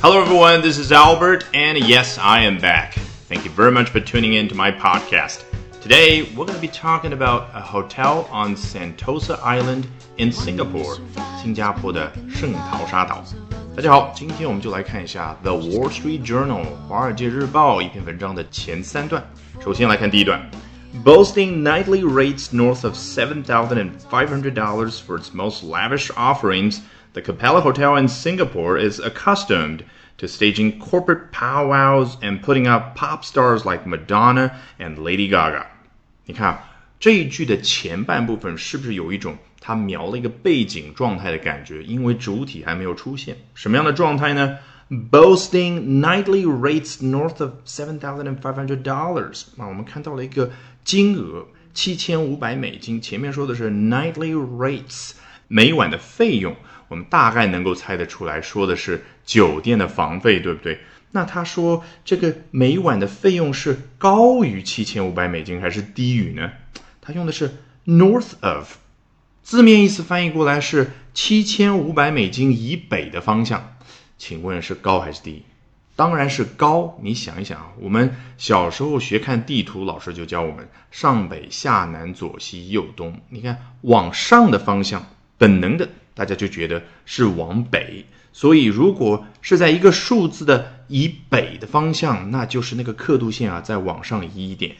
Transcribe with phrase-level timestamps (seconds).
[0.00, 0.60] Hello, everyone.
[0.60, 2.94] This is Albert, and yes, I am back.
[3.28, 5.44] Thank you very much for tuning in to my podcast.
[5.80, 9.86] Today, we're going to be talking about a hotel on Sentosa Island
[10.18, 10.98] in Singapore,
[11.42, 13.24] 新加坡的圣淘沙岛。
[13.74, 19.24] 大家好，今天我们就来看一下《The Wall Street Journal》华尔街日报一篇文章的前三段。
[19.64, 20.50] 首先来看第一段。
[21.02, 26.80] Boasting nightly rates north of $7,500 for its most lavish offerings,
[27.12, 29.84] the Capella Hotel in Singapore is accustomed
[30.18, 35.66] to staging corporate powwows and putting up pop stars like Madonna and Lady Gaga.
[36.26, 36.62] 你看
[37.00, 41.82] 这一句的前半部分是不是有一种它描了一个背景状态的感觉？
[41.82, 44.58] 因为主体还没有出现，什么样的状态呢？
[44.90, 50.50] Boasting nightly rates north of seven thousand and five hundred dollars 啊，我们看到了一个
[50.84, 53.00] 金额七千五百美金。
[53.00, 55.12] 前面说的是 nightly rates，
[55.47, 56.55] 每晚的费用。
[56.89, 60.79] 我们大概能够猜得出来，说的是酒店的房费，对不对？
[61.11, 66.51] 那他说这个每晚的费用是高于七千五百美金还是低于呢？
[67.01, 68.75] 他用的是 north of，
[69.41, 73.75] 字面意思翻译过来是七千五百美金以北的方向。
[74.17, 75.43] 请问是高还是低？
[75.95, 76.97] 当然是高。
[77.01, 83.19] 你想一想啊，我们小时候学看地图，老师就教我们上北下南左西右东。
[83.29, 85.05] 你看往上的方向，
[85.37, 85.87] 本能的。
[86.13, 94.75] 大家就觉得是往北，所以如果是在一个数字的以北的方向，那就是那个刻度线啊，再往上移一点。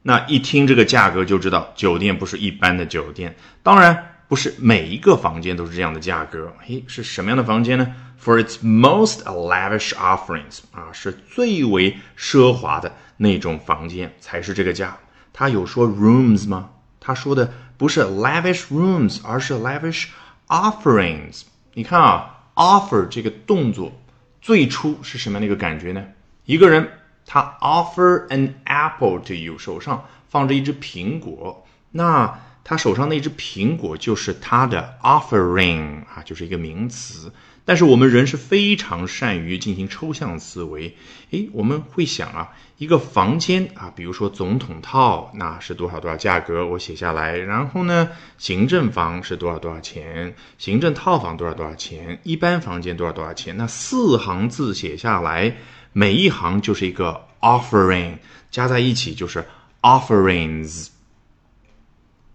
[0.00, 6.50] 那一听这个价格就知道，酒店不是一般的酒店，当然不是每一个房间都是这样的价格。
[6.60, 14.96] 嘿，是什么样的房间呢？For its most lavish offerings，啊，是最为奢华的那种房间才是这个价。
[15.34, 16.70] 他有说 rooms 吗？
[17.00, 17.52] 他说的
[17.84, 20.06] 不是 lavish rooms，而是 lavish。
[20.48, 21.42] Offerings，
[21.74, 23.92] 你看啊，offer 这个动作
[24.40, 26.02] 最初是什么样的一个感觉呢？
[26.46, 26.88] 一个人
[27.26, 37.30] 他 offer an apple to you，手上放着一只苹果，那他手上那只苹果就是他的 offering 啊，就是一个名词。
[37.66, 40.96] 但是我们人是非常善于进行抽象思维，
[41.30, 47.38] 诶，我们会想啊，一个房间啊，比如说总统套，那是多少多少价格，我写下来。
[47.38, 53.56] 然后呢，行政房是多少多少钱，行政套房多少多少钱，一般房间多少多少钱。
[53.56, 55.56] 那四行字写下来，
[55.94, 58.18] 每一行就是一个 offering，
[58.50, 59.42] 加在一起就是
[59.80, 60.88] offerings。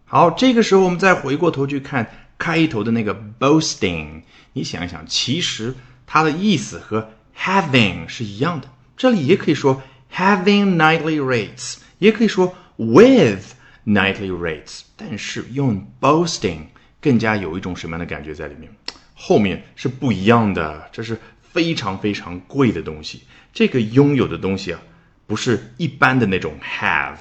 [0.09, 2.11] 好，这个时候我们再回过头去看。
[2.39, 4.21] 开头的那个 boasting，
[4.53, 5.75] 你想一想，其实
[6.07, 8.69] 它的意思和 having 是一样的。
[8.95, 13.43] 这里也可以说 having nightly rates，也可以说 with
[13.85, 16.61] nightly rates，但是用 boasting
[17.01, 18.71] 更加有一种什么样的感觉在里面？
[19.13, 23.23] 后面是不一样的，这是非常非常贵的东西。
[23.51, 24.79] 这个拥有的东西啊，
[25.27, 27.17] 不是一般的那种 have。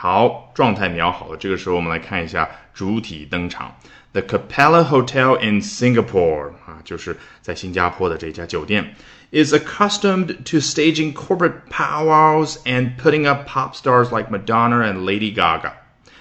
[0.00, 1.36] 好，状态描好了。
[1.36, 3.76] 这个时候，我们来看一下主体登场
[4.12, 8.94] ：The Capella Hotel in Singapore 啊，就是在新加坡的这家酒店
[9.32, 15.72] ，is accustomed to staging corporate powwows and putting up pop stars like Madonna and Lady Gaga。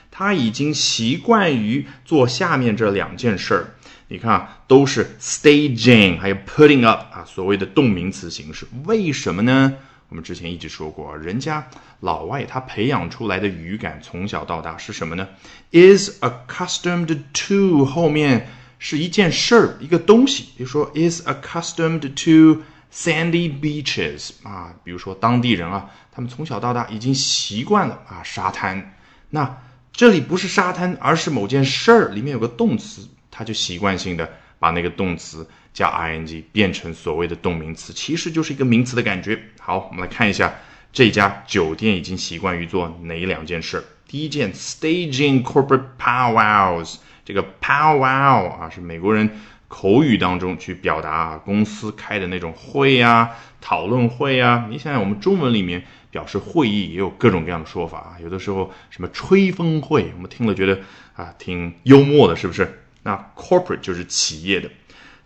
[0.10, 3.76] 他已经习惯于做下面这两件事儿。
[4.08, 8.66] 你看，都是 staging，还有 putting up 啊，所谓的动名词形式。
[8.86, 9.76] 为什么呢？
[10.10, 11.68] 我们之前一直说过，人家
[12.00, 15.28] 老外他培养出来的语感从小到大是什么呢
[15.72, 18.48] ？is accustomed to 后面
[18.80, 20.46] 是一件事儿，一个东西。
[20.56, 22.62] 比如说，is accustomed to
[22.94, 28.96] sandy beaches 啊，比如说当地人啊，他们从小到大已经习惯了啊沙滩。
[29.30, 35.46] 那这里不是沙滩，而是某件事儿，里面有个动词，他就习惯性的把那个动词。
[35.78, 39.40] 加 ing 变成所谓的动名词，其实就是一个名词的感觉。
[39.60, 40.56] 好，我们来看一下
[40.92, 43.84] 这家酒店已经习惯于做哪两件事。
[44.08, 46.96] 第一件，staging corporate powwows。
[47.24, 49.30] 这个 powwow 啊，是美国人
[49.68, 53.30] 口语当中去表达啊公司开的那种会呀、
[53.62, 54.66] 讨论会呀。
[54.72, 58.18] 你想想，我们中文里面表示会议也有各种各样的说法啊。
[58.20, 60.80] 有的时候什么吹风会，我们听了觉得
[61.16, 62.82] 啊挺幽默的，是不是？
[63.04, 64.68] 那 corporate 就是企业的。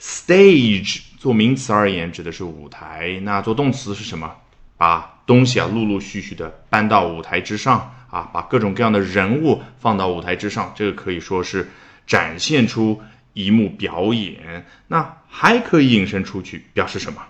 [0.02, 4.36] Stage 做名词而言指的是舞台，那做动词是什么？
[4.76, 11.70] 把东西啊陆陆续续的搬到舞台之上啊，把各种各样的人物放到舞台之上，这个可以说是
[12.08, 13.00] 展现出
[13.34, 14.66] 一幕表演。
[14.88, 17.22] 那还可以引申出去，表示什么？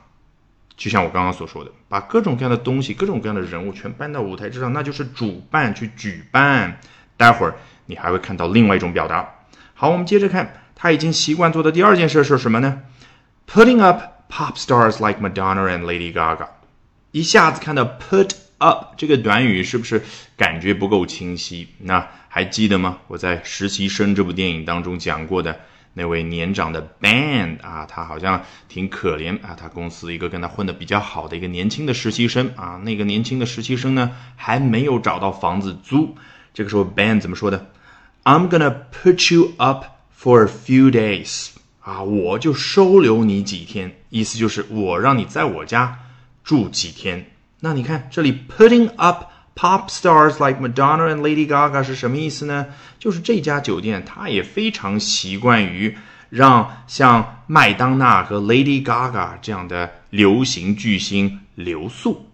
[0.77, 6.79] 就像我刚刚所说的，把各种各样的东西、各种各样的人物全搬到舞台之上，那就是主办去举办。
[7.17, 9.29] 待会儿你还会看到另外一种表达。
[9.74, 10.60] 好，我们接着看。
[10.81, 12.81] 他已经习惯做的第二件事是什么呢
[13.47, 14.01] ？Putting up
[14.31, 16.47] pop stars like Madonna and Lady Gaga。
[17.11, 20.01] 一下子看到 put up 这个短语，是不是
[20.35, 21.67] 感觉不够清晰？
[21.77, 22.97] 那还记得吗？
[23.05, 25.59] 我在《实习生》这部电影当中讲过的。
[25.93, 29.55] 那位年长的 Ben 啊，他好像挺可怜啊。
[29.55, 36.15] 他公司一个跟他混的比较好的一个年轻的实习生啊，那个年轻的实习生呢还没有找到房子租。
[36.55, 37.67] 这个时候 Ben 怎么说的
[38.23, 39.85] ？I'm gonna put you up
[40.21, 45.97] for a few days 啊，我就收留你几天，意思就是我让你在我家
[46.44, 47.31] 住几天。
[47.59, 49.25] 那你看这里 putting up。
[49.53, 52.68] Pop stars like Madonna and Lady Gaga 是什么意思呢？
[52.97, 55.95] 就是这家酒店，它也非常习惯于
[56.29, 62.25] 让像麦当娜和 Lady Gaga 这样的流行巨星留宿。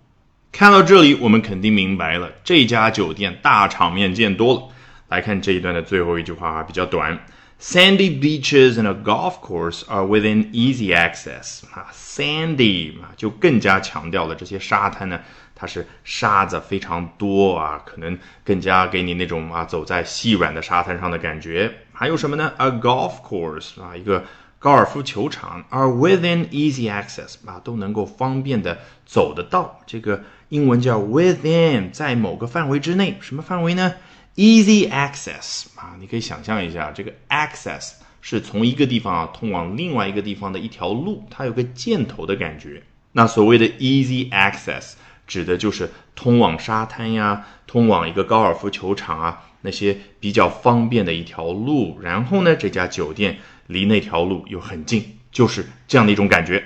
[0.52, 4.64] 看到这里，我们肯定明白了，这家酒店大场面见多了。
[5.10, 7.18] 来看这一段的最后一句话，比较短。
[7.60, 11.64] Sandy beaches and a golf course are within easy access。
[11.74, 15.20] 啊，Sandy 啊，就更加强调了这些沙滩呢，
[15.56, 21.74] 它是沙子非常多啊，可能更加给你那种啊走在细软的沙滩上的感觉。
[21.92, 24.24] 还有什么呢？A golf course 啊，一个
[24.60, 29.82] 高尔夫球场，are within easy access 啊，都能够方便的走得到。
[29.88, 33.96] 这个英文叫 within，在某个范围之内，什么范围呢
[34.38, 42.84] ？Easy access 啊，你可以想象一下，这个 access 是从一个地方啊通往另外一个地方的一条路，它有个箭头的感觉。
[43.14, 44.94] 那所谓的 easy access
[45.26, 52.00] 指的就是通往沙滩呀，通往一个高尔夫球场啊那些比较方便的一条路。
[52.00, 56.64] 然后呢，这家酒店离那条路又很近，就是这样的一种感觉。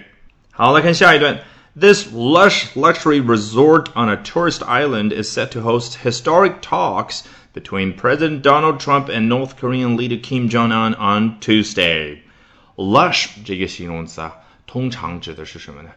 [0.52, 1.40] 好，来看下一段。
[1.74, 7.22] This lush luxury resort on a tourist island is set to host historic talks
[7.54, 12.20] between President Donald Trump and North Korean leader Kim Jong Un on Tuesday.
[12.76, 14.34] Lush 这个形容词啊，
[14.66, 15.90] 通常指的是什么呢？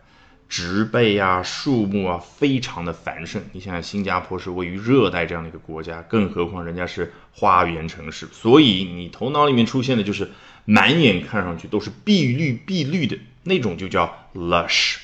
[0.46, 3.42] 植被啊，树木啊，非常的繁盛。
[3.52, 10.30] 你想想，新加坡是位于热带这样的一个国家，更何况人家是花园城市，所以你头脑里面出现的就是
[10.64, 14.96] 满眼看上去都是碧绿碧绿的那种，就叫 lush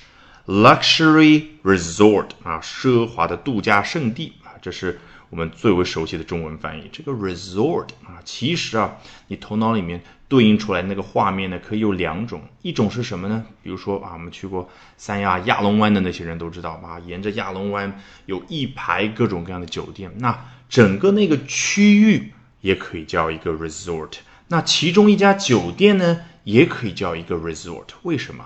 [0.46, 4.98] luxury resort 啊，奢华的度假胜地，这是。
[5.30, 8.96] 我们最为熟悉的中文翻译，这个 resort 啊，其实啊，
[9.28, 13.46] 你头脑里面对应出来那个画面呢，可以有两种，一种是什么呢？
[13.62, 20.36] 比如说啊，我们去过三亚亚龙湾的那些人都知道吧，沿着亚龙湾有一排各种各样的酒店，那
[20.68, 24.14] 整个那个区域也可以叫一个 resort，
[24.48, 27.86] 那其中一家酒店呢，也可以叫一个 resort。
[28.02, 28.44] 为什么？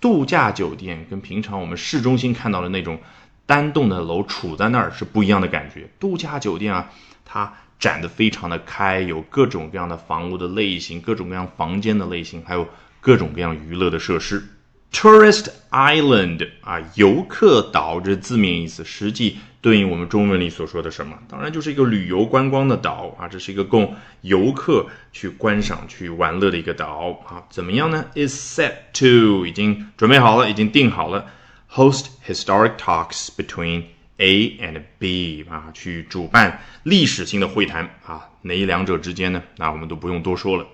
[0.00, 2.98] 度假酒店跟平常我们市中心看到的那种。
[3.52, 5.86] 单栋的楼处在那儿是不一样的感觉。
[6.00, 6.90] 度假酒店啊，
[7.22, 12.66] 它展得非常的开，有各种各样的房屋的类型，各种各样房间的类型，还有
[13.02, 14.42] 各种各样娱乐的设施。
[14.90, 21.14] Tourist Island 啊，游客岛这字面意思，实际对应我们中文里所说的什么？
[21.28, 27.44] 当然就是一个旅游观光的岛啊，这是一个供游客去观赏、去玩乐的一个岛啊。
[27.50, 31.26] 怎么样呢？Is set to 已经准备好了，已经定好了。
[31.74, 33.84] Host historic talks between
[34.18, 39.42] A and B 啊，去主办历史性的会谈啊，哪两者之间呢？
[39.56, 40.66] 那我们都不用多说了。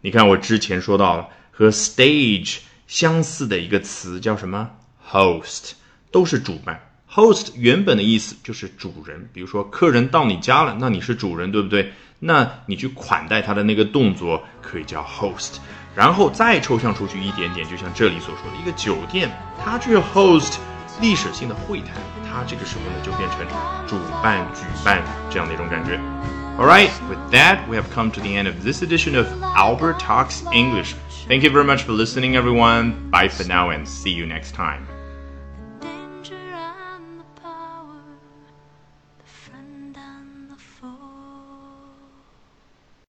[0.00, 4.70] 你看我之前说到了和 stage 相似的一个词叫什么
[5.10, 5.72] ？host
[6.12, 6.80] 都是主办。
[7.10, 11.92] host 原本的意思就是主人，比如说客人到你家了，那你是主人，对不对？
[12.20, 15.56] 那你去款待他的那个动作可以叫 host。
[15.95, 19.29] 然后再抽象出去一点点，就像这里所说的一个酒店，
[19.63, 20.57] 它去 host
[21.01, 21.95] 历史性的会谈，
[22.29, 23.39] 它这个时候呢就变成
[23.87, 25.99] 主办、举办这样的一种感觉。
[26.57, 30.43] All right, with that, we have come to the end of this edition of Albert Talks
[30.51, 30.93] English.
[31.27, 33.09] Thank you very much for listening, everyone.
[33.09, 34.92] Bye for now and see you next time.